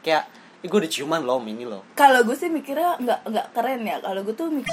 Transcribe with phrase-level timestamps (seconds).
[0.00, 0.24] kayak
[0.60, 3.96] gue udah ciuman loh ini loh Kalau gue sih mikirnya nggak nggak keren ya.
[4.04, 4.72] Kalau gue tuh mikir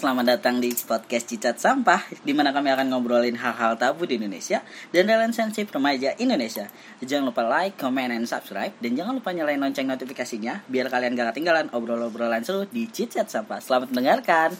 [0.00, 4.64] selamat datang di podcast Cicat Sampah di mana kami akan ngobrolin hal-hal tabu di Indonesia
[4.96, 6.72] dan relationship remaja Indonesia.
[7.04, 11.36] Jangan lupa like, comment, and subscribe dan jangan lupa nyalain lonceng notifikasinya biar kalian gak
[11.36, 13.60] ketinggalan obrol-obrolan seru di Cicat Sampah.
[13.60, 14.56] Selamat mendengarkan.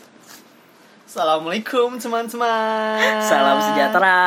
[1.09, 4.21] Assalamualaikum teman-teman Salam sejahtera.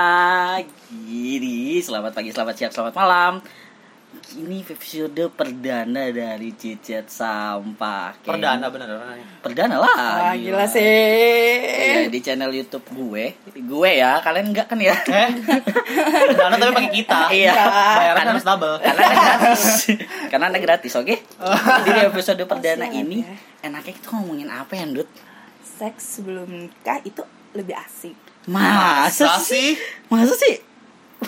[0.90, 3.34] Gini, selamat pagi, selamat siang, selamat malam.
[4.24, 8.16] Ini episode perdana dari Cicat Sampah.
[8.16, 8.90] Kayak- perdana bener
[9.40, 9.96] Perdana lah.
[10.00, 12.08] ah gila Iya, sih.
[12.08, 13.36] di channel YouTube gue.
[13.60, 14.96] Gue ya, kalian enggak kan ya?
[14.96, 15.30] eh
[16.26, 17.54] perdana tapi pakai kita Iya.
[17.94, 19.64] bayaran harus double Karena ada gratis.
[20.32, 21.16] Karena ada gratis, oke?
[21.84, 23.36] Jadi di episode perdana siap ini ya.
[23.68, 25.10] enaknya kita ngomongin apa ya, Dut?
[25.62, 27.22] Seks sebelum nikah itu
[27.52, 28.16] lebih asik.
[28.46, 29.76] Masa, Masa sih?
[29.76, 29.84] sih?
[30.08, 30.56] Masa sih?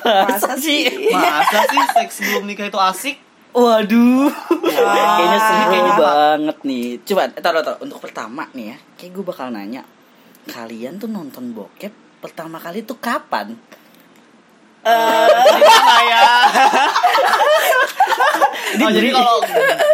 [0.03, 1.09] Masa, Masa sih?
[1.13, 3.17] masa sih seks sebelum nikah itu asik
[3.55, 4.27] Waduh.
[4.67, 6.87] kayaknya seru kayaknya banget nih.
[7.07, 8.77] Coba, taruh taruh untuk pertama nih ya.
[8.99, 9.87] Kayak gue bakal nanya,
[10.51, 13.55] kalian tuh nonton bokep pertama kali tuh kapan?
[14.85, 16.25] Gimana ya
[18.85, 19.37] oh, jadi kalau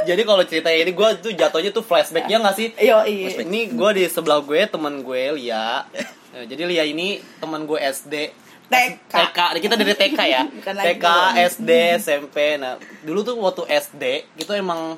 [0.04, 3.30] jadi kalau ceritanya ini gue tuh jatuhnya tuh flashbacknya nggak sih Yo iya.
[3.40, 5.86] ini gue di sebelah gue teman gue Lia
[6.32, 8.32] Ya, jadi Lia ini teman gue SD
[8.72, 9.12] TK.
[9.12, 11.06] TK kita dari TK ya Bukan TK.
[11.52, 11.70] SD
[12.00, 14.04] SMP nah dulu tuh waktu SD
[14.38, 14.96] itu emang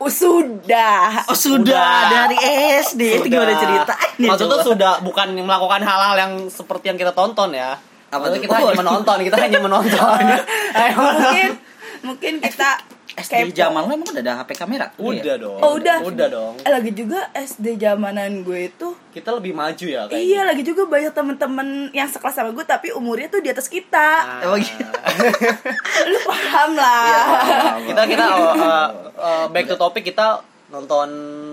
[0.00, 1.28] Oh, sudah.
[1.28, 2.24] Oh sudah, Udah.
[2.24, 2.40] dari
[2.80, 4.00] SD itu gimana ceritanya?
[4.16, 4.64] maksudnya coba?
[4.64, 7.76] sudah bukan melakukan hal-hal yang seperti yang kita tonton ya
[8.08, 8.58] Apa Maksudnya kita Oh.
[8.64, 10.20] hanya menonton kita hanya menonton
[10.96, 11.48] mungkin
[12.00, 12.70] mungkin kita
[13.12, 13.56] SD kepo.
[13.56, 14.86] zaman lo emang udah ada HP kamera?
[14.94, 15.96] udah dong Oh, udah.
[16.00, 20.40] udah dong Eh, lagi juga SD zamanan gue itu kita lebih maju ya kayaknya Iya
[20.44, 24.08] lagi juga banyak temen-temen yang sekelas sama gue tapi umurnya tuh di atas kita.
[24.20, 24.46] Ah.
[24.46, 24.86] Oh, iya.
[26.04, 27.74] Lu paham lah.
[27.80, 31.08] kita kita oh, uh, uh, back to topic kita nonton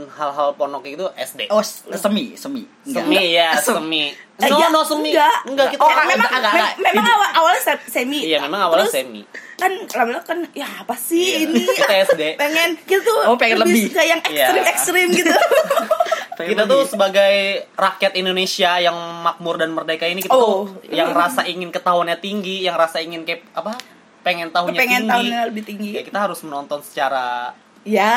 [0.07, 2.61] hal-hal porno kayak gitu SD Oh, s- semi, semi.
[2.85, 3.01] Enggak.
[3.03, 4.03] semi ya Sem- semi
[4.37, 5.37] Eh, no iya, no semi enggak.
[5.43, 8.19] enggak kita Oh, agak- memang, agak- mem- agak- memang awal, awalnya se- semi.
[8.23, 9.21] iya memang awalnya Terus semi
[9.57, 11.37] kan lama-lama kan ya apa sih Iya.
[11.43, 11.61] ini?
[11.81, 12.23] Kita SD.
[12.37, 13.89] Pengen tuh Oh, pengen lebih.
[13.89, 14.53] suka yang Iya.
[14.53, 15.33] ekstrim-ekstrim gitu.
[16.37, 16.73] Pengen kita lebih.
[16.77, 17.33] tuh sebagai
[17.73, 20.69] rakyat Indonesia yang makmur dan merdeka ini kita Oh.
[20.69, 23.73] tuh yang rasa ingin ketahuannya tinggi yang rasa ingin kayak apa
[24.21, 25.89] pengen tahunya Pengen tinggi tahunnya lebih tinggi.
[25.91, 27.49] ya kita harus menonton secara
[27.87, 28.13] Ya.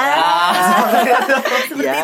[1.78, 1.94] Ya.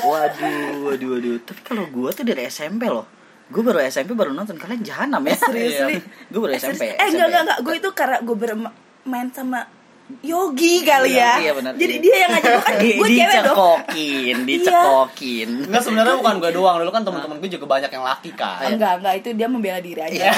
[0.00, 1.36] Waduh, waduh, waduh.
[1.44, 3.04] Tapi kalau gua tuh dari SMP loh.
[3.52, 5.36] Gue baru SMP baru nonton kalian jahanam ya.
[5.36, 6.00] Seriously.
[6.32, 6.96] gue baru SMP.
[6.96, 9.68] Eh enggak enggak enggak, gue itu karena gue bermain sama
[10.20, 11.40] Yogi kali ya.
[11.40, 11.72] Iya, benar.
[11.74, 12.02] Jadi Iya.
[12.02, 13.24] dia yang ngajak gue kan gue cewek dong.
[13.24, 15.48] dicekokin, dicekokin.
[15.64, 19.00] Enggak sebenarnya bukan gue doang dulu kan teman-teman gue juga banyak yang laki kan Enggak,
[19.00, 20.12] enggak itu dia membela diri aja.
[20.14, 20.32] Iya.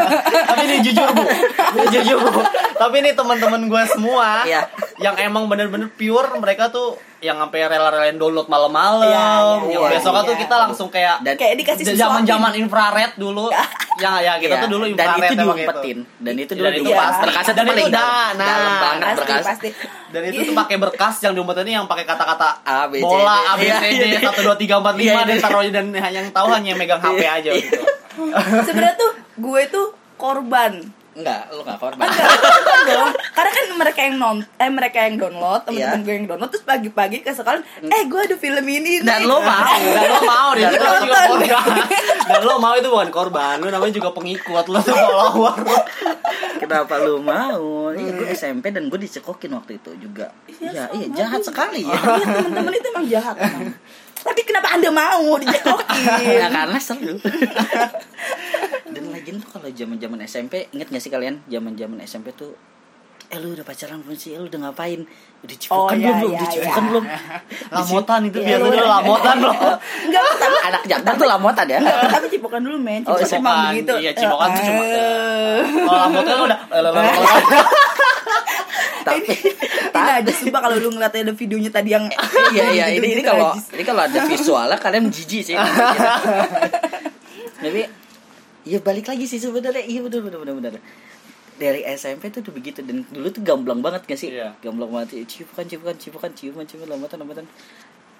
[0.48, 1.22] tapi ini jujur bu
[1.74, 2.40] ini jujur bu
[2.74, 4.60] tapi ini teman-teman gue semua Iya.
[4.98, 9.90] yang emang bener-bener pure mereka tuh yang sampai rela-relain download malam-malam Iya, iya, yang iya,
[9.94, 10.42] besoknya tuh iya.
[10.42, 13.46] kita langsung kayak Dan Kayak dikasih zaman-zaman infrared dulu
[14.02, 15.98] yang ya kita Iya, tuh dulu dan infrared itu emang diumpetin.
[16.02, 16.18] gitu.
[16.18, 17.22] Dan itu dulu Dan itu pasti.
[17.22, 18.10] Berkasnya Dan tuh paling itu dalam.
[18.10, 18.56] dah, nah.
[18.82, 19.46] Banget Pasti, berkas.
[20.10, 23.04] dan itu tuh pakai berkas yang diumpetin yang pakai kata-kata A, B, C, D.
[23.04, 24.18] bola A B Iya, C iya, D iya.
[24.20, 25.24] satu dua tiga empat Iya, lima iya.
[25.24, 27.62] dan taruh dan yang tahu hanya megang HP aja Iya.
[27.62, 27.82] gitu
[28.66, 30.72] Sebenarnya tuh gue tuh korban.
[31.12, 32.08] Enggak, lu enggak korban.
[32.08, 33.12] Enggak dong.
[33.32, 36.06] Karena kan mereka yang non eh mereka yang download, teman-teman Iya.
[36.06, 39.04] gue yang download terus pagi-pagi ke sekolah, eh gue ada film ini nih.
[39.04, 39.60] Dan lo mau.
[39.96, 41.48] dan lo mau deh Dan itu lo juga korban
[42.22, 45.56] dan lo mau itu bukan korban lo namanya juga pengikut lo tuh follower
[46.56, 47.90] Kenapa lu mau?
[47.90, 50.30] Iya, gue SMP dan gue dicekokin waktu itu juga.
[50.46, 51.92] Iya, iya, jahat sekali ya.
[51.92, 53.74] Iya teman-teman itu emang jahat emang.
[54.22, 56.02] Tapi kenapa anda mau dicekokin?
[56.22, 57.18] Ya karena seru.
[59.22, 62.58] Lagian tuh kalau zaman-zaman SMP, inget gak sih kalian zaman-zaman SMP tuh
[63.28, 64.34] Eh lu udah pacaran belum sih?
[64.34, 65.08] Eh, Lu udah ngapain?
[65.40, 66.02] Udah cipokan Oh, belum?
[66.02, 66.28] iya, belum?
[66.28, 66.88] iya, Udah cipokan iya.
[66.90, 67.04] belum?
[67.78, 68.92] lamotan itu Iya, biasanya iya.
[68.92, 69.52] lamotan lo
[70.02, 71.78] Enggak, tapi Anak jantan tuh lamotan ya?
[72.10, 73.00] tapi cipokan dulu men.
[73.02, 73.70] Oh, Cipokan emang cipokan.
[73.70, 73.92] begitu.
[73.96, 75.60] Iya, cipokan tuh cuma- Eh.
[75.72, 76.58] kalau lamotan udah
[79.02, 79.32] Tapi
[79.92, 82.04] Ini aja sumpah kalau lu ngeliat ada videonya tadi yang
[82.54, 85.56] iya iya ini ini kalau ini kalau ada visualnya kalian jijik sih.
[87.54, 87.80] Tapi
[88.64, 90.74] ya balik lagi sih sebenarnya iya bener bener bener bener.
[91.54, 94.32] Dari SMP tuh udah begitu dan dulu tuh gamblang banget gak sih?
[94.32, 94.56] Iya.
[94.58, 95.22] Gamblang banget.
[95.26, 97.46] Ciuman ciuman ciuman ciuman ciuman lambatan lambatan.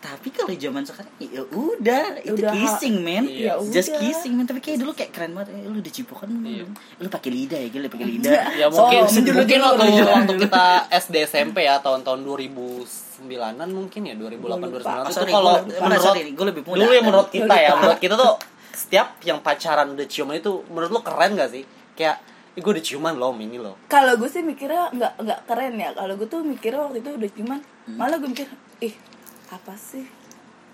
[0.03, 3.55] tapi kalau zaman sekarang ya udah itu Udah, kissing men Iya.
[3.65, 4.03] just udah.
[4.03, 6.67] kissing men tapi kayak dulu kayak keren banget Eh, lu udah cipokan lu Iya.
[6.99, 10.65] lu pakai lidah ya gila pakai lidah ya mungkin Oh, menjelu- mungkin waktu waktu kita
[10.91, 14.91] SD SMP ya tahun-tahun 2009-an mungkin ya 2008 Gua lupa.
[14.91, 16.77] 2009 Oh, itu kalau menurut gua lebih muda.
[16.77, 18.33] dulu ya menurut kita ya menurut kita tuh
[18.73, 21.63] setiap yang pacaran udah ciuman itu menurut lu keren gak sih?
[21.93, 22.21] Kayak
[22.53, 23.77] ih gue udah ciuman loh ini loh.
[23.87, 25.91] Kalau gue sih mikirnya nggak nggak keren ya.
[25.91, 27.59] Kalau gue tuh mikirnya waktu itu udah cuman
[27.91, 28.49] malah gue mikir
[28.79, 28.95] ih
[29.49, 30.05] apa sih?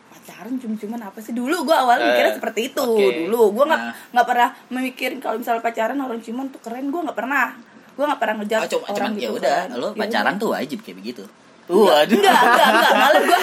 [0.08, 1.30] Pacaran cuma-cuman apa sih?
[1.30, 3.06] Dulu gue awalnya Eh, mikirnya seperti itu oke.
[3.20, 3.40] dulu.
[3.52, 3.94] Gue nggak Nah.
[4.10, 6.88] nggak pernah memikirin kalau misalnya pacaran orang ciuman tuh keren.
[6.88, 7.54] Gue nggak pernah.
[7.94, 9.24] Gue nggak pernah ngejar oh, cuma, orang cuman gitu.
[9.24, 10.40] Ya udah lu Ya pacaran udah.
[10.40, 11.22] tuh wajib kayak begitu.
[11.68, 12.16] Waduh.
[12.16, 12.92] enggak, enggak, enggak.
[12.96, 13.38] Malah gue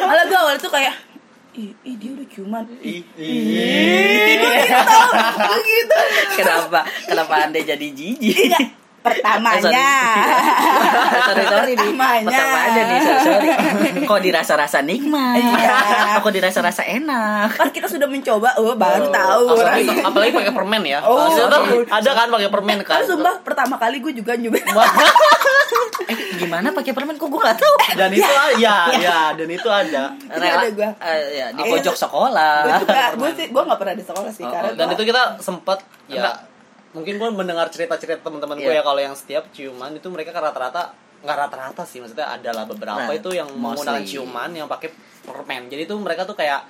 [0.00, 0.94] malah gue awal tuh kayak
[1.54, 2.64] ih, ih dia udah ciuman.
[2.82, 3.02] Ih,
[5.38, 5.98] gue gitu
[6.36, 6.82] kenapa?
[7.06, 8.50] Kenapa anda jadi jijik?
[8.50, 9.90] Enggak, pertamanya.
[11.20, 11.44] Sorry.
[11.44, 12.24] Sorry nih Pertamanya.
[12.32, 13.48] pertamanya nih sorry, sorry.
[14.02, 15.36] kok dirasa-rasa nikmat?
[15.36, 15.76] Iya.
[16.18, 17.48] kok dirasa-rasa enak?
[17.52, 19.44] Pas kita sudah mencoba oh baru tahu.
[19.52, 20.98] apalagi, apalagi pakai permen ya.
[21.00, 21.84] Oh, tuh iya.
[21.92, 22.96] ada kan pakai permen kan?
[22.96, 24.64] Kan sumpah pertama kali gue juga nyobain
[26.04, 27.14] eh gimana pakai permen?
[27.14, 27.74] Kok gue gak tahu?
[28.00, 28.88] Dan itu ya.
[28.94, 30.04] ya dan itu ada.
[30.16, 30.90] Itu ada gua.
[30.98, 32.56] eh, ya, di Eh, pojok sekolah.
[32.62, 35.02] Gue juga gue sih gue nggak pernah di sekolah sih Oh, karena dan gua- itu
[35.04, 36.36] kita sempet ya Enggak.
[36.94, 38.78] Mungkin gue mendengar cerita-cerita teman-teman gue Iya.
[38.78, 43.02] ya kalau yang setiap ciuman itu mereka kan rata-rata nggak rata-rata sih maksudnya adalah beberapa
[43.02, 44.12] Nah, itu yang menggunakan mostly.
[44.12, 46.62] ciuman yang pakai permen jadi itu mereka tuh kayak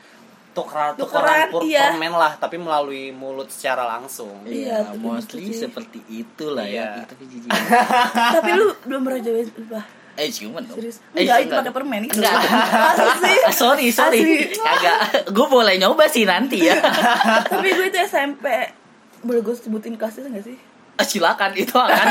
[0.51, 1.91] tukeran Tukeran, iya.
[1.91, 5.61] permen lah tapi melalui mulut secara langsung Iya, Iya, tuh mostly sih.
[5.61, 6.95] seperti itulah ya.
[6.95, 7.05] Iya.
[7.05, 7.51] Tapi jijik.
[8.39, 9.85] tapi lu belum pernah cobain sumpah
[10.15, 10.79] eh, ciuman dong.
[10.79, 11.59] serius Eh, enggak itu enggak.
[11.61, 12.39] pakai permen itu Enggak.
[12.95, 13.35] Asli.
[13.43, 14.21] Ah, sorry, sorry.
[14.49, 15.27] Kagak.
[15.29, 16.79] Gue boleh nyoba sih nanti ya.
[17.51, 18.47] tapi gue itu SMP
[19.25, 20.59] boleh gue sebutin kelasnya nggak sih
[20.95, 21.91] Ah, Silakan itu akan.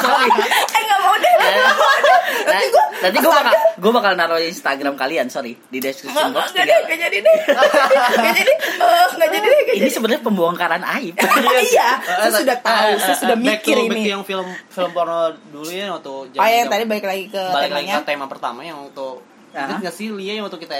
[0.00, 0.28] sorry.
[0.48, 2.60] eh nggak mau deh nggak mau deh Nah,
[3.02, 6.48] nanti gue bakal gue bakal naruh Instagram kalian, sorry, di nggak description nggak box.
[6.50, 8.52] nggak tinggal- nggak jadi deh nggak jadi
[9.14, 11.14] nggak jadi deh nggak Ini jadi sebenarnya pembongkaran aib.
[11.68, 14.46] iya saya sudah tahu Eh, saya eh, sudah mikir to, back to ini yang film
[14.66, 15.20] film porno
[15.52, 18.60] dulu ya waktu oh ya yang tadi balik lagi ke balik lagi ke tema pertama
[18.60, 19.06] yang waktu
[19.52, 19.68] Aha.
[19.68, 20.74] ingat gak sih Lia yang waktu kita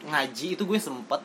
[0.00, 1.22] ngaji itu gue sempet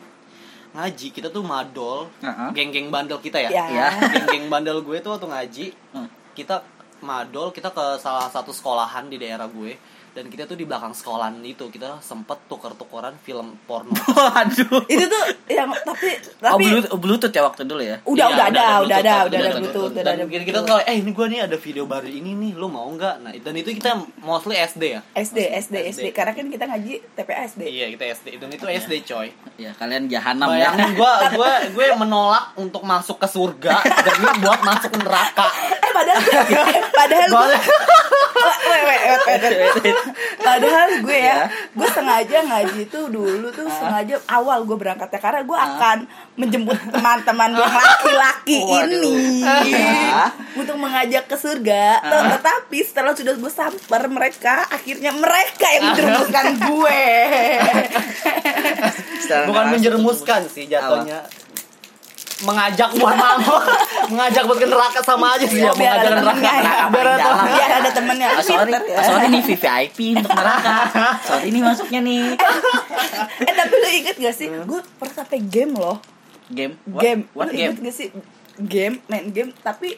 [0.73, 2.49] ngaji kita tuh madol Aha.
[2.49, 3.65] geng-geng bandel kita ya Ya.
[3.69, 3.87] Ya.
[4.13, 6.09] geng-geng bandel gue tuh waktu ngaji Hmm.
[6.33, 6.65] kita
[6.99, 9.77] madol kita ke salah satu sekolahan di daerah gue
[10.13, 13.89] dan kita tuh di belakang sekolahan itu kita sempet tuker-tukeran film porno
[14.30, 14.86] Waduh.
[14.86, 17.98] itu tuh yang tapi Oh, tapi Bluetooth, Bluetooth ya waktu dulu ya.
[18.04, 19.89] udah Iya, udah ada udah ada Bluetooth, udah ada Bluetooth.
[19.89, 22.31] udah dan ada kita, kita tuh kalau eh ini gue nih ada video baru ini
[22.36, 26.31] nih lu mau nggak nah dan itu kita mostly SD ya SD SD SD karena
[26.31, 30.50] kan kita ngaji TPA SD iya kita SD dan itu SD coy Ya, kalian jahanam
[30.50, 30.69] ya.
[30.69, 35.45] Bayangin gue gue gue menolak untuk masuk ke surga demi buat masuk neraka.
[35.77, 36.21] eh padahal
[36.92, 37.30] padahal.
[38.33, 39.97] Wait, wait, wait, wait, wait, wait.
[40.38, 41.45] padahal gue ya Ya.
[41.50, 45.97] gue sengaja ngaji tuh dulu tuh sengaja awal gue berangkat ya karena gue akan
[46.35, 49.41] menjemput teman-teman yang laki-laki ini.
[50.53, 51.85] Untuk mengajak ke surga.
[52.00, 57.01] Tet- tetapi setelah sudah gue samper mereka akhirnya mereka yang menjerumuskan gue.
[59.44, 61.25] Bukan menjerumuskan sih jatuhnya.
[62.43, 63.63] Mengajak buat mabuk,
[64.07, 66.43] mengajak buat ke neraka sama aja sih ya, biar mengajak ada ke neraka.
[66.43, 66.83] ya.
[66.85, 67.49] Biar ada temennya.
[67.49, 68.39] biar ada temennya Ah, ya.
[68.93, 70.75] ah, sorry nih VVIP untuk neraka.
[71.27, 72.23] Sorry nih masuknya nih.
[73.47, 75.97] eh tapi lu inget gak sih gue pernah sampai game loh
[76.45, 76.75] Game.
[76.85, 77.01] What?
[77.01, 77.71] game What lu game?
[77.71, 78.07] inget gak sih
[78.59, 79.95] game main game tapi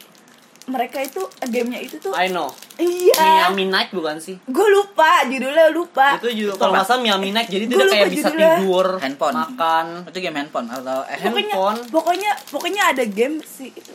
[0.66, 2.50] mereka itu gamenya itu tuh I know.
[2.76, 4.34] iya Miami Night bukan sih?
[4.36, 8.28] gue lupa judulnya lupa Itu juga kalau nggak salah Miami Night jadi dia kayak bisa
[8.28, 8.50] judulnya.
[8.56, 9.34] tidur, Handphone.
[9.36, 9.86] makan.
[10.04, 11.78] Itu game handphone atau eh pokoknya handphone.
[11.88, 13.94] pokoknya pokoknya ada game sih itu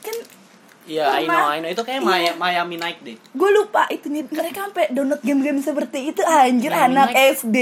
[0.00, 0.16] kan
[0.82, 1.46] Iya, I know.
[1.46, 1.70] I know.
[1.70, 2.34] Itu kayak Iya.
[2.34, 3.14] Miami Night deh.
[3.14, 7.38] gue lupa itu nih mereka sampai download game-game seperti itu anjir Miami anak Night.
[7.38, 7.56] SD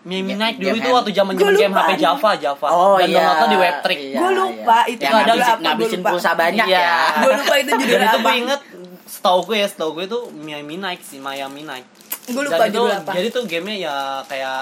[0.00, 1.98] Miami Game- Night dulu itu hand- waktu zaman zaman game lupa HP.
[1.98, 2.66] Java, Java.
[2.68, 3.16] Oh Dan iya.
[3.18, 3.98] downloadnya di Webtrick.
[4.00, 4.82] Iya, Gua lupa iya.
[4.88, 6.10] itu Yang judulnya ngabisin, apa, ngabisin lupa.
[6.10, 6.80] pulsa banyak Iya.
[6.80, 6.98] ya.
[7.20, 8.60] gue lupa itu itu apa gue inget
[9.06, 11.86] setahu gue ya, setahu gue itu Miami Night sih, Miami Night.
[12.26, 14.60] gue lupa Dan itu judul apa jadi tuh gamenya ya kayak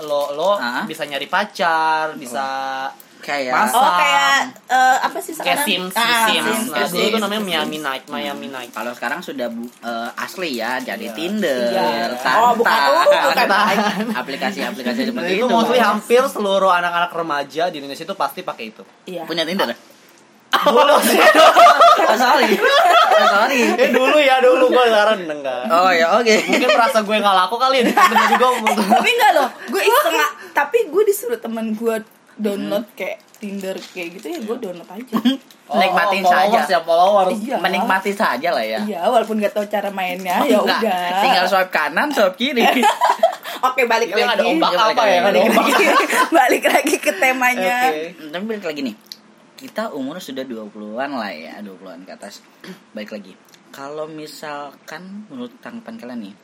[0.00, 0.50] lo lo
[0.84, 2.46] bisa nyari pacar, bisa
[3.18, 6.44] Kayak Mas- oh kayak eh, apa sih kayak sekarang Sims, Ah, Sims.
[6.44, 7.40] Sims, Nah, Sims, dulu tuh namanya.
[7.60, 8.70] Miami Night, Miami Night.
[8.70, 11.12] kalau sekarang sudah bu- eh, asli ya jadi Iya.
[11.12, 11.88] Tinder, Iya.
[12.14, 12.80] Tantan, Oh, bukan.
[12.88, 13.48] Oh, bukan.
[14.14, 15.50] aplikasi-aplikasi Dan seperti itu itu.
[15.50, 18.82] mostly hampir seluruh anak-anak remaja di Indonesia itu pasti pakai itu.
[19.04, 19.68] iya Punya Tinder?
[20.48, 21.20] Dulu sih.
[22.00, 22.56] Oh, sorry.
[22.56, 23.60] Oh, sorry.
[23.82, 25.68] eh dulu ya dulu gue sekarang enggak.
[25.68, 26.34] Oh ya oke.
[26.46, 27.92] Mungkin merasa gue nggak laku kali ya
[28.88, 30.16] tapi enggak loh gue iseng
[30.50, 31.96] tapi gue disuruh temen gue
[32.38, 35.14] download kayak Tinder kayak gitu ya gue download aja
[35.68, 36.58] Nikmatin Oh, saja.
[36.64, 37.36] ya followers.
[37.36, 37.56] Iya.
[37.58, 38.78] Menikmati saja lah ya.
[38.80, 42.64] iya walaupun gak tahu cara mainnya ya Enggak, udah Tinggal swipe kanan, swipe kiri.
[43.68, 44.32] Oke balik Itu lagi.
[44.32, 45.10] ada ombak Balik apa lagi.
[45.10, 45.20] ya?
[45.20, 45.64] Balik ombak.
[45.66, 45.84] lagi,
[46.30, 47.76] balik lagi ke temanya.
[47.84, 48.02] Oke.
[48.28, 48.96] Tapi balik lagi nih.
[49.56, 52.38] Kita umur sudah 20-an lah ya, 20-an ke atas.
[52.94, 53.34] Baik lagi.
[53.68, 56.34] Kalau misalkan menurut tanggapan kalian nih,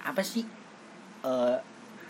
[0.00, 0.46] apa sih
[1.20, 1.56] eh,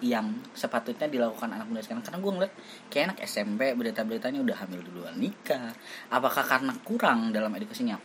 [0.01, 2.03] yang sepatutnya dilakukan anak muda sekarang?
[2.05, 2.53] Karena gue ngeliat
[2.89, 5.73] kayak anak SMP berita-beritanya udah hamil duluan nikah.
[6.09, 8.01] Apakah karena kurang dalam edukasinya?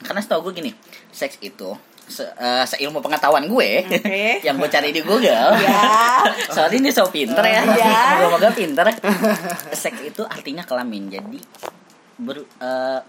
[0.00, 0.72] Karena setahu gue gini,
[1.12, 1.70] seks itu
[2.04, 4.40] se, eh, seilmu pengetahuan gue Oke.
[4.46, 5.52] yang gue cari di Google.
[5.64, 5.80] Ya.
[6.52, 7.62] Sorry ini so pinter ya.
[7.64, 8.20] Ya.
[8.20, 8.84] Moga-moga pinter.
[9.72, 11.08] Seks itu artinya kelamin.
[11.08, 11.38] Jadi
[12.20, 13.00] ber, eh,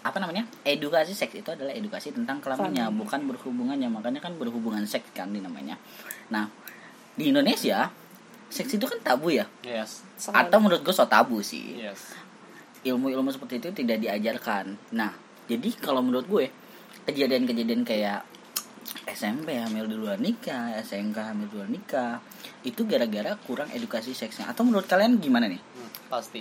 [0.00, 0.48] apa namanya?
[0.64, 3.00] Edukasi seks itu adalah edukasi tentang kelaminnya, Kelamin.
[3.04, 3.88] bukan berhubungannya.
[3.92, 5.76] Makanya kan berhubungan seks kan di namanya.
[6.32, 6.48] Nah,
[7.20, 7.92] di Indonesia
[8.48, 9.44] seks itu kan tabu ya.
[9.60, 10.00] Yes.
[10.26, 12.16] Atau menurut gue so tabu sih Yes.
[12.80, 14.74] ilmu-ilmu seperti itu tidak diajarkan.
[14.90, 15.12] Nah,
[15.44, 16.44] jadi kalau menurut gue
[17.04, 18.24] kejadian-kejadian kayak
[19.06, 22.24] SMP hamil duluan nikah, SMK hamil duluan nikah,
[22.62, 24.48] itu gara-gara kurang edukasi seksnya.
[24.48, 25.60] Atau menurut kalian gimana nih?
[25.60, 26.40] Hmm, pasti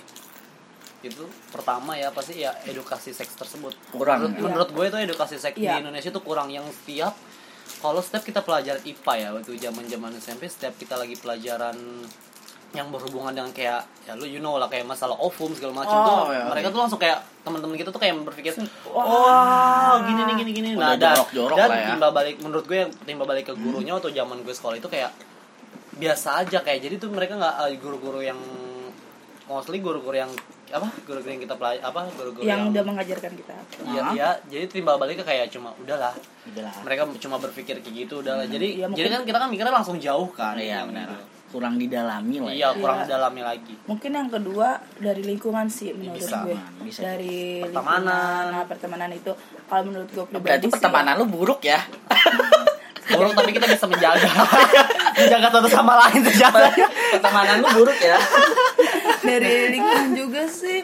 [0.99, 4.41] itu pertama ya pasti ya edukasi seks tersebut Kurang, menurut, ya?
[4.43, 5.79] menurut gue itu edukasi seks Iya.
[5.79, 7.15] di Indonesia itu kurang yang setiap
[7.79, 11.77] kalau setiap kita pelajaran IPA ya waktu zaman zaman SMP setiap kita lagi pelajaran
[12.69, 16.05] yang berhubungan dengan kayak ya lu you know lah kayak masalah ovum segala macam Oh,
[16.05, 16.75] tuh iya, mereka iya.
[16.77, 18.53] tuh langsung kayak teman-teman kita tuh kayak berpikir
[18.93, 19.05] Wah.
[19.09, 21.97] wah gini nih gini gini nah dan, dan ya.
[21.97, 25.09] timbal balik menurut gue yang timbal balik ke gurunya waktu zaman gue sekolah itu kayak
[25.97, 28.37] biasa aja kayak jadi tuh mereka nggak eh, guru-guru yang
[29.49, 30.31] mostly guru-guru yang
[30.71, 33.55] apa guru-guru yang kita pelaj apa guru-guru yang yang, udah mengajarkan kita.
[33.85, 36.13] iya iya jadi timbal balik ke kayak cuma udahlah
[36.45, 36.73] Udahlah.
[36.81, 39.97] mereka cuma berpikir kayak gitu udahlah jadi Iya, mungkin- jadi kan kita kan mikirnya langsung
[39.97, 41.09] jauh kan Iya, Yang benar.
[41.49, 42.77] Kurang didalami lah iya ya.
[42.77, 43.07] kurang Iya.
[43.09, 46.45] dalamnya lagi Mungkin yang kedua dari lingkungan sih menurut bisa.
[46.45, 46.57] gue.
[46.83, 46.99] Bisa.
[47.03, 48.43] Dari Pertemanan.
[48.51, 49.33] nah, pertemanan itu
[49.65, 51.81] kalau menurut gue pribadi Berarti sih, pertemanan lu buruk ya.
[53.09, 54.29] buruk tapi kita bisa menjaga
[55.17, 56.69] menjaga satu sama lain ternyata
[57.09, 58.21] pertemanan lu buruk ya.
[59.21, 60.83] dari lingkungan juga sih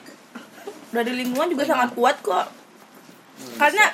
[0.89, 2.47] dari lingkungan juga sangat kuat kok
[3.55, 3.85] karena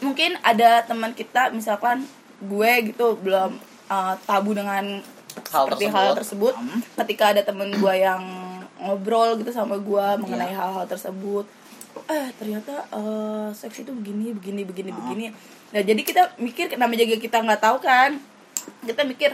[0.00, 2.04] mungkin ada teman kita misalkan
[2.40, 5.00] gue gitu belum uh, tabu dengan
[5.44, 5.94] Hal seperti tersebut.
[5.96, 6.80] hal tersebut Hmm.
[6.96, 8.22] ketika ada temen gue yang
[8.76, 10.58] ngobrol gitu sama gue mengenai Iya.
[10.60, 11.46] hal-hal tersebut
[12.04, 14.98] eh ternyata uh, seks itu begini begini begini Ah.
[15.00, 15.26] begini
[15.70, 18.18] nah jadi kita mikir namanya juga kita nggak tahu kan
[18.82, 19.30] kita mikir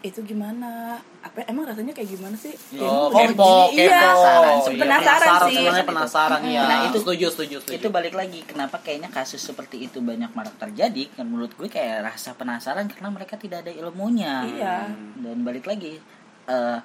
[0.00, 3.52] itu gimana apa emang rasanya kayak gimana sih Oh, kepo, kepo.
[3.70, 5.54] iya Penasaran, Iya, penasaran sih.
[5.54, 6.62] sebenarnya penasaran ya.
[6.64, 7.76] Nah, itu- setuju, setuju, setuju.
[7.76, 12.00] itu balik lagi kenapa kayaknya kasus seperti itu banyak marak terjadi kan menurut gue kayak
[12.02, 14.76] rasa penasaran karena mereka tidak ada ilmunya Iya.
[15.18, 16.00] dan balik lagi
[16.46, 16.78] eh,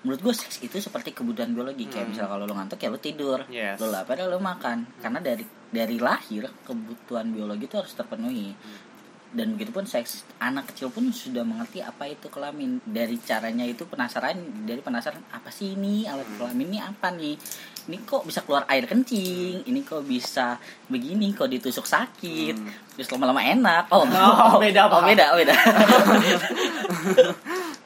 [0.00, 2.12] menurut gue seks itu seperti kebutuhan biologi kayak Hmm.
[2.12, 3.76] misal kalau lo ngantuk ya lo tidur Yes.
[3.76, 8.56] lo lapar ya lo makan karena dari dari lahir kebutuhan biologi itu harus terpenuhi
[9.34, 12.78] dan begitupun seks anak kecil pun sudah mengerti apa itu kelamin.
[12.86, 16.06] Dari caranya itu penasaran dari penasaran apa sih ini?
[16.06, 17.34] Alat kelamin ini apa nih?
[17.84, 19.66] Ini kok bisa keluar air kencing?
[19.66, 20.56] Ini kok bisa
[20.88, 21.34] begini?
[21.34, 22.56] Kok ditusuk sakit?
[22.56, 22.70] Hmm.
[22.94, 23.90] terus lama-lama enak.
[23.90, 24.06] Oh,
[24.54, 25.02] Oh, beda, oh, Pak.
[25.02, 25.54] beda beda.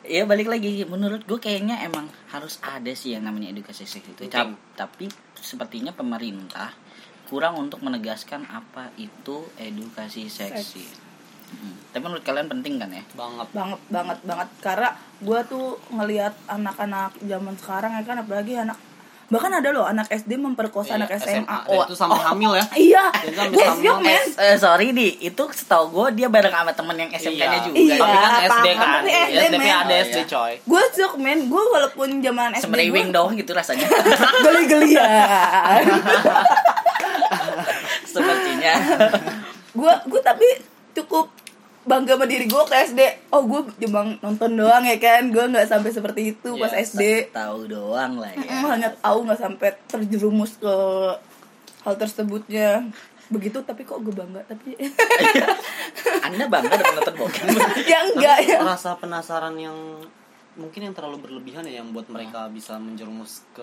[0.08, 0.88] Iya balik lagi.
[0.88, 4.24] Menurut gue kayaknya emang harus ada sih yang namanya edukasi seks itu.
[4.32, 5.04] Cap- tapi
[5.36, 6.72] sepertinya pemerintah
[7.28, 11.07] kurang untuk menegaskan apa itu edukasi seks Seks.
[11.50, 11.74] Hmm.
[11.88, 13.02] Tapi menurut kalian penting kan ya?
[13.10, 14.88] banget banget banget banget karena
[15.18, 18.76] gue tuh ngelihat anak-anak zaman sekarang ya kan apalagi anak
[19.28, 22.64] bahkan ada loh anak SD memperkosa Iya, anak SMA, Dan Oh, itu sampai hamil ya
[22.88, 23.04] iya
[23.44, 27.36] gue syok men Eh, sorry di itu setahu gue dia bareng sama temen yang SMK-nya
[27.36, 27.60] Iya.
[27.62, 27.76] juga.
[27.76, 27.96] Iya.
[27.98, 28.78] tapi kan SD paham.
[28.78, 29.76] kan Tapi SD, tapi men.
[29.78, 30.24] ada Oh, SD iya.
[30.26, 33.84] coy gue syok men gue walaupun zaman SD Semeriwing dong gitu rasanya.
[34.44, 35.84] geli-gelian
[38.06, 38.74] Sepertinya.
[39.70, 40.48] gue gue tapi
[40.94, 41.30] cukup
[41.88, 45.64] bangga sama diri gue ke SD oh gue cuma nonton doang ya kan gue nggak
[45.64, 47.02] sampai seperti itu pas Iya, SD
[47.32, 48.44] Tahu doang lah ya.
[48.44, 50.74] Mm, hanya tahu nggak sampai terjerumus ke
[51.80, 52.84] hal tersebutnya
[53.28, 54.76] begitu tapi kok gue bangga tapi
[56.24, 57.44] Anda bangga dengan nonton bokep?
[57.90, 59.76] ya enggak ya rasa penasaran yang
[60.54, 63.62] mungkin yang terlalu berlebihan ya yang buat mereka bisa menjerumus ke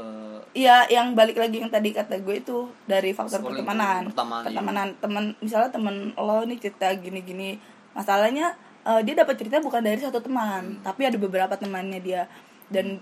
[0.55, 3.83] Iya, yang balik lagi yang tadi kata gue itu dari faktor Sekolah pertemanan.
[3.83, 4.47] lingkungan pertemanan, iya.
[4.47, 7.59] Pertemanan teman, misalnya teman lo nih cerita gini-gini,
[7.95, 8.53] masalahnya
[8.85, 12.27] eh, dia dapat cerita bukan dari satu teman, tapi ada beberapa temannya dia
[12.69, 12.99] dan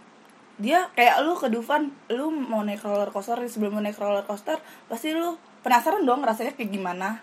[0.62, 4.62] dia kayak lu ke Dufan, lu mau naik roller coaster sebelum mau naik roller coaster,
[4.86, 5.34] pasti lu
[5.66, 7.18] penasaran dong rasanya kayak gimana.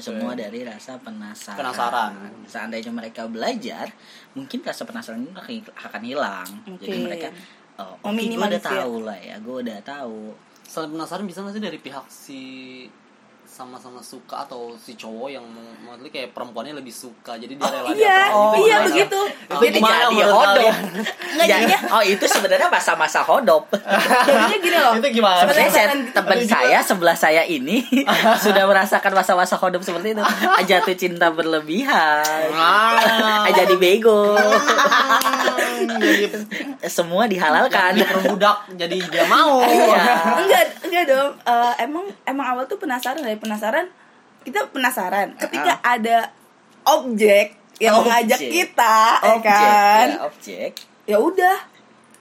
[0.00, 1.60] Semua dari rasa penasaran.
[1.60, 2.12] Penasaran.
[2.44, 3.88] Seandainya mereka belajar,
[4.36, 5.32] mungkin rasa penasaran itu
[5.72, 6.48] akan- hilang.
[6.64, 7.00] Jadi Mungkin.
[7.04, 7.28] mereka
[7.80, 10.32] oh, oke gue udah tahu lah ya, gue udah tahu.
[10.68, 12.40] selain penasaran bisa nggak sih dari pihak si
[13.58, 15.42] sama-sama suka atau si cowok yang
[15.82, 18.38] maksudnya kayak perempuannya lebih suka jadi dia Oh, rela iya, gitu.
[18.60, 18.86] iya Gimana?
[18.86, 19.20] begitu.
[19.26, 20.74] Itu Jadi gimana jadi hodop.
[21.40, 23.66] jadinya- oh itu sebenarnya masa-masa hodop.
[24.28, 24.92] Jadinya gini loh.
[24.94, 25.42] Itu gimana?
[25.42, 27.82] Sebenarnya saya, teman saya sebelah saya ini
[28.44, 30.22] sudah merasakan masa-masa hodop seperti itu.
[30.70, 32.46] Jatuh cinta berlebihan.
[32.54, 33.42] Ah.
[33.50, 34.38] Jadi bego.
[35.98, 36.30] jadi
[36.84, 37.96] Semua dihalalkan.
[37.96, 40.04] diperbudak jadi dia mau Iya.
[40.36, 43.86] enggak enggak dong Eh, emang emang awal tuh penasaran dari penasaran
[44.44, 46.30] kita penasaran ketika ada
[46.84, 48.04] objek yang Objek.
[48.04, 50.70] mengajak kita ya Objek, kan ya, objek.
[51.04, 51.56] ya udah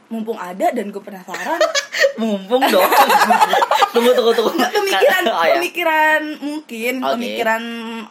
[0.08, 1.60] mumpung ada dan gue penasaran
[2.18, 2.90] Mumpung dong.
[3.94, 4.54] tunggu tunggu tunggu.
[4.54, 5.58] pemikiran Oh, ya.
[5.58, 7.10] pemikiran mungkin Oke.
[7.14, 7.64] pemikiran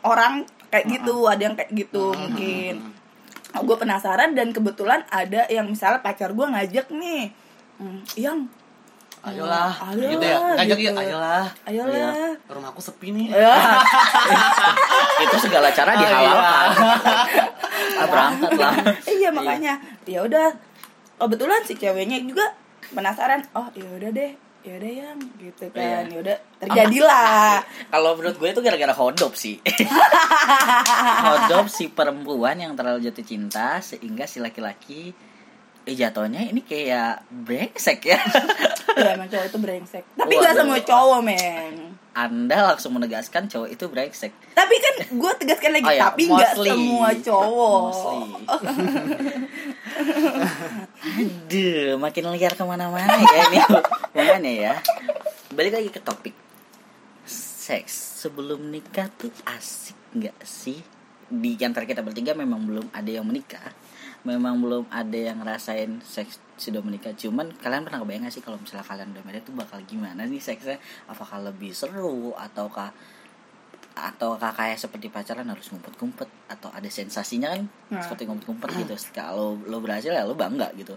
[0.02, 0.32] orang
[0.68, 2.92] kayak gitu ada yang kayak gitu mungkin
[3.56, 7.32] gue penasaran dan kebetulan ada yang misalnya pacar gue ngajak nih
[7.78, 8.44] hmm, yang
[9.26, 10.38] ayolah Ayolah, gitu ya.
[10.54, 10.86] Ngajak gitu.
[10.86, 11.44] ya ayolah.
[11.66, 12.14] Ayolah
[12.46, 13.26] rumahku sepi nih.
[13.34, 13.54] Ya
[15.26, 16.68] itu segala cara dihalalkan.
[16.78, 18.00] iya.
[18.00, 18.74] Ah, berangkat lah.
[19.10, 19.28] iya.
[19.34, 19.74] makanya.
[20.06, 20.54] Ya udah.
[21.16, 22.54] Kebetulan si ceweknya juga
[22.94, 23.42] penasaran.
[23.56, 24.32] Oh ya udah deh.
[24.62, 25.18] Ya udah yang.
[25.42, 26.06] Gitu kan.
[26.06, 26.14] Iya.
[26.14, 27.58] ya udah terjadilah.
[27.92, 29.58] Kalau menurut gue itu gara-gara hodop sih.
[31.26, 35.10] hodop si perempuan yang terlalu jatuh cinta sehingga si laki-laki
[35.86, 38.18] eh jatuhnya ini kayak brengsek ya.
[38.98, 43.84] ya emang cowok itu brengsek tapi nggak semua cowok men Anda langsung menegaskan cowok itu
[43.86, 44.32] brengsek.
[44.56, 47.92] tapi kan gue tegaskan lagi Oh ya, tapi nggak semua cowok.
[51.20, 54.74] Aduh, makin liar ke mana-mana ya ini hubungannya ya.
[55.52, 56.32] Balik lagi ke topik
[57.28, 60.80] seks sebelum nikah tuh asik nggak sih?
[61.28, 63.76] Di antara kita bertiga memang belum ada yang menikah,
[64.26, 67.14] memang belum ada yang ngerasain seks sudah menikah.
[67.14, 70.42] Cuman kalian pernah kebayang gak sih kalau misalnya kalian udah menikah tuh bakal gimana nih
[70.42, 70.82] seksnya?
[71.06, 72.90] Apakah lebih seru ataukah
[73.96, 78.04] atau kayak seperti pacaran harus ngumpet-ngumpet atau ada sensasinya kan Nah.
[78.04, 80.92] seperti ngumpet-ngumpet gitu kalau lo berhasil ya lo bangga gitu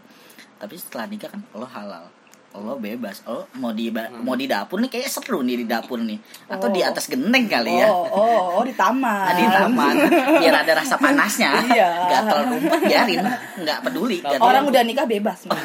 [0.60, 2.12] tapi setelah nikah kan lo halal
[2.52, 3.22] lo bebas.
[3.24, 6.18] Lo mau di ba- mau di dapur nih kayak seru nih di dapur nih.
[6.48, 6.90] Atau di Oh.
[6.90, 7.88] atas genteng kali ya.
[7.88, 9.06] Oh oh oh di taman.
[9.24, 9.96] Nah, di taman.
[10.38, 11.52] Biar ada rasa panasnya.
[11.70, 11.90] Iya.
[12.10, 13.22] gatel rumput biarin.
[13.60, 14.18] Nggak peduli.
[14.20, 14.74] Nah, gatel orang rumput.
[14.74, 15.62] udah nikah bebas Mas.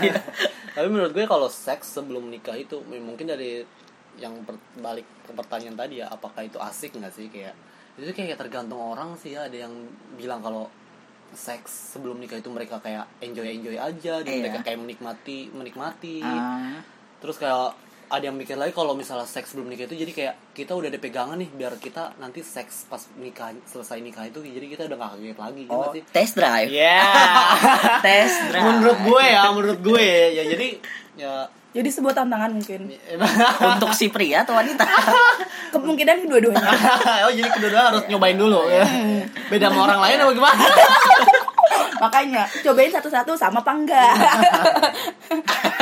[0.70, 3.62] tapi menurut gue kalau seks sebelum nikah itu mungkin dari
[4.14, 7.26] yang per- balik ke pertanyaan tadi ya apakah itu asik nggak sih?
[7.28, 7.54] Kayak
[7.94, 9.46] itu kayak tergantung orang sih ya.
[9.46, 9.74] Ada yang
[10.14, 10.66] bilang kalau
[11.34, 14.40] seks sebelum nikah itu mereka kayak enjoy enjoy aja dan Iya.
[14.40, 16.18] mereka kayak menikmati menikmati.
[16.20, 16.80] Ah,
[17.18, 20.72] terus kayak ada yang mikir lagi kalau misalnya seks sebelum nikah itu jadi kayak kita
[20.72, 24.82] udah ada pegangan nih biar kita nanti seks pas nikah selesai nikah itu jadi kita
[24.86, 26.02] udah gak kaget lagi gitu oh sih?
[26.06, 26.68] test drive.
[26.70, 27.00] Ya
[28.06, 28.62] test drive.
[28.62, 30.68] Menurut gue ya menurut gue ya jadi
[31.16, 31.34] ya
[31.74, 32.86] jadi sebuah tantangan mungkin.
[33.74, 34.86] Untuk si pria atau wanita?
[35.74, 36.70] Kemungkinan kedua-duanya
[37.26, 38.86] oh jadi kedua harus nyobain dulu ya?
[39.50, 40.64] Beda sama orang lain apa gimana?
[41.98, 44.14] Makanya cobain satu-satu sama apa enggak?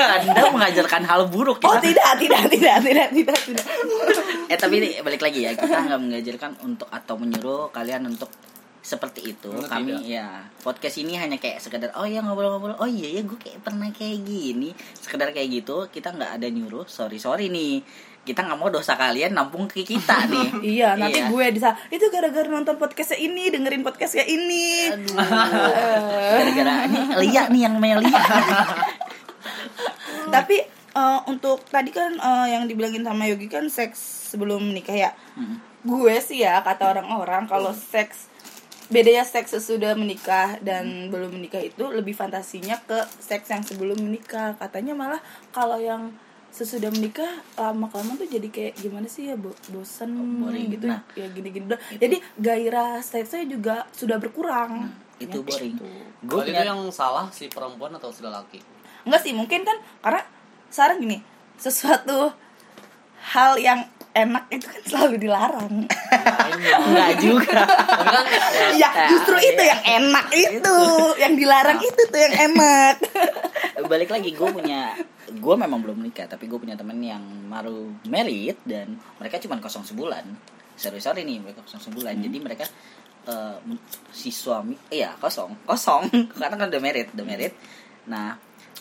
[0.01, 3.67] Anda mengajarkan hal buruk oh kita tidak tidak tidak tidak tidak tidak.
[4.49, 5.53] Eh tapi ini balik lagi ya.
[5.53, 8.33] Kita nggak mengajarkan untuk atau menyuruh kalian untuk
[8.83, 10.03] seperti itu Benar kami tidak.
[10.05, 10.27] ya.
[10.59, 12.75] Podcast ini hanya kayak sekedar oh ya ngobrol-ngobrol.
[12.77, 14.68] Oh iya ya gue kayak pernah kayak gini.
[14.92, 17.81] Sekedar kayak gitu kita nggak ada nyuruh sorry sorry nih.
[18.23, 20.47] Kita nggak mau dosa kalian nampung ke kita nih.
[20.61, 21.29] Iya nanti Iya.
[21.29, 24.88] gue bisa itu gara-gara nonton podcastnya ini dengerin podcastnya ini.
[26.35, 28.18] Gara-gara ini Lia nih yang namanya Lia.
[30.35, 30.57] Tapi
[30.92, 35.11] eh, untuk tadi kan eh, yang dibilangin sama Yogi kan seks sebelum nikah ya.
[35.35, 35.59] Hmm.
[35.83, 38.31] gue sih ya kata orang-orang kalau seks
[38.88, 44.57] bedanya seks sesudah menikah dan belum menikah itu lebih fantasinya ke seks yang sebelum menikah.
[44.57, 46.11] Katanya malah kalau yang
[46.53, 50.68] sesudah menikah lama kelamaan tuh jadi kayak gimana sih ya bo- bosen boring.
[50.68, 50.85] gitu.
[50.85, 51.64] Nah, ya gini-gini.
[51.97, 54.92] jadi gairah seksnya juga sudah berkurang.
[55.16, 55.73] Itu Ya, boring.
[55.73, 55.87] gitu.
[56.23, 58.61] gue Kalau itu yang salah si perempuan atau si laki
[59.03, 60.23] Enggak sih, mungkin kan karena
[60.68, 61.18] sekarang gini,
[61.57, 62.31] sesuatu
[63.33, 65.75] hal yang enak itu kan selalu dilarang.
[66.92, 67.64] nggak juga.
[67.68, 68.25] Kan
[68.77, 70.77] ya, justru itu yang enak itu,
[71.16, 72.96] yang dilarang itu tuh yang enak.
[73.92, 74.96] balik lagi gue punya
[75.33, 79.85] gue memang belum menikah tapi gue punya temen yang baru married dan mereka cuma kosong
[79.85, 80.25] sebulan.
[80.77, 82.16] Serius sorry nih mereka kosong sebulan.
[82.20, 82.64] Jadi mereka
[83.29, 83.57] eh,
[84.12, 86.09] si suami iya kosong kosong.
[86.37, 87.53] Karena kan udah married udah married.
[88.09, 88.37] Nah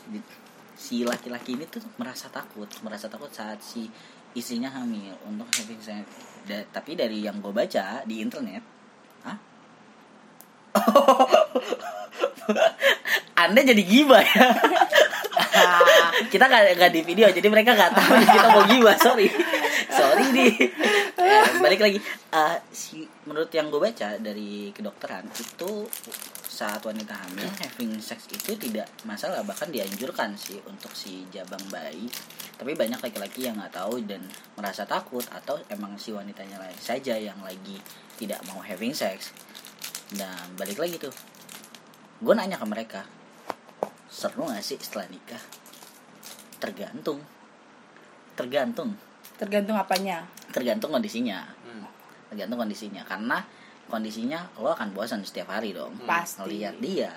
[0.07, 0.39] di-
[0.81, 3.85] si laki-laki ini tuh merasa takut merasa takut saat si
[4.33, 5.13] istrinya hamil.
[5.23, 6.05] Untuk having sex
[6.41, 8.65] Da- tapi dari yang gue baca di internet
[9.21, 9.37] Hah?
[13.37, 14.47] Anda jadi gibah ya?
[16.33, 19.27] Kita nggak nggak di video jadi mereka nggak tahu kita mau gibah sorry.
[19.97, 20.53] Sorry nih
[21.13, 21.99] Eh, balik lagi.
[22.31, 25.87] Eh, si menurut yang gue baca dari kedokteran itu
[26.51, 32.11] saat wanita hamil having sex itu tidak masalah bahkan dianjurkan sih untuk si jabang bayi.
[32.59, 34.19] Tapi banyak laki-laki yang nggak tahu dan
[34.59, 37.79] merasa takut atau emang si wanitanya lain saja yang lagi
[38.19, 39.31] tidak mau having sex.
[40.11, 41.15] Dan balik lagi tuh.
[42.19, 43.01] Gue nanya ke mereka
[44.11, 45.39] seru gak sih setelah nikah?
[46.59, 47.23] Tergantung.
[48.35, 48.93] Tergantung.
[49.39, 50.27] Tergantung apanya?
[50.51, 51.60] Tergantung kondisinya.
[52.31, 53.43] Tergantung kondisinya karena
[53.91, 56.47] kondisinya lo akan bosan setiap hari dong Pasti.
[56.47, 57.11] lihat dia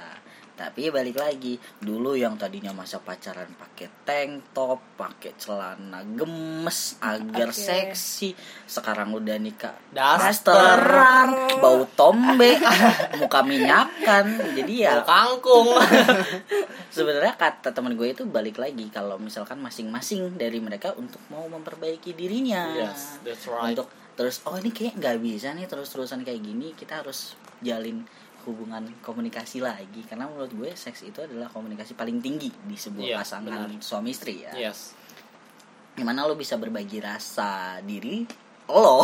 [0.55, 7.51] tapi balik lagi dulu yang tadinya masa pacaran pakai tank top pakai celana gemes agar
[7.51, 7.59] Oke.
[7.59, 8.31] seksi
[8.63, 10.55] sekarang udah nikah Daster.
[10.55, 12.55] dasteran bau tombe
[13.19, 15.75] muka minyakan jadi ya Bau kangkung
[16.95, 22.15] sebenarnya kata teman gue itu balik lagi kalau misalkan masing-masing dari mereka untuk mau memperbaiki
[22.15, 23.75] dirinya Yes, that's right.
[23.75, 28.07] untuk terus oh ini kayak nggak bisa nih terus-terusan kayak gini kita harus jalin
[28.45, 33.17] hubungan komunikasi lagi karena menurut gue seks itu adalah komunikasi paling tinggi di sebuah Iya,
[33.19, 33.81] pasangan benar.
[33.81, 34.93] suami istri ya yes
[35.95, 38.23] gimana lo bisa berbagi rasa diri
[38.67, 39.01] lo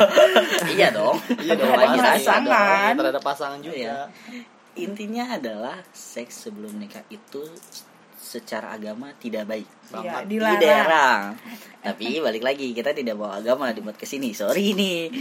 [0.74, 2.18] iya dong iya dong berbagi Pasangan.
[2.18, 2.92] Pasangan.
[2.96, 3.98] terhadap pasangan juga Iya.
[4.76, 7.46] intinya adalah seks sebelum nikah itu
[8.34, 10.22] secara agama tidak baik Iya, Banget.
[10.26, 10.58] dilarang.
[10.58, 11.22] dilarang
[11.78, 15.12] tapi balik lagi kita tidak bawa agama dibuat ke sini sorry nih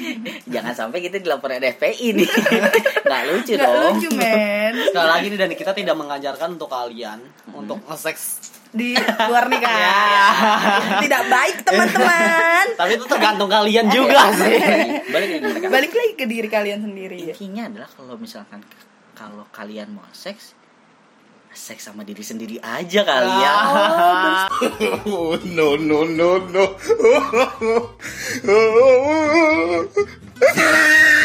[0.48, 2.30] jangan sampai kita dilaporin FPI nih.
[3.06, 3.76] Nggak lucu Gak dong.
[3.94, 4.72] lucu men.
[4.88, 7.20] Sekali lagi nih dan kita tidak mengajarkan untuk kalian
[7.52, 8.40] untuk nge-sex
[8.72, 10.28] di luar nikah Ya.
[11.04, 12.66] tidak baik teman-teman.
[12.80, 14.58] Tapi itu tergantung kalian juga sih.
[15.06, 15.68] Balik lagi.
[15.68, 17.28] Balik lagi ke diri kalian sendiri.
[17.28, 18.64] Intinya adalah kalau misalkan
[19.14, 20.56] kalau kalian mau seks
[21.54, 23.56] seks sama diri sendiri aja kali ya
[25.06, 26.66] Oh, no, no, no, no.